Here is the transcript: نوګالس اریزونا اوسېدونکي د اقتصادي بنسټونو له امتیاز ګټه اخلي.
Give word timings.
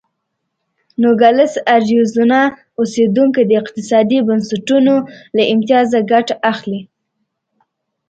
نوګالس 1.01 1.53
اریزونا 1.75 2.41
اوسېدونکي 2.79 3.41
د 3.45 3.51
اقتصادي 3.61 4.19
بنسټونو 4.27 4.95
له 5.35 5.43
امتیاز 5.53 5.89
ګټه 6.11 6.35
اخلي. 6.51 6.81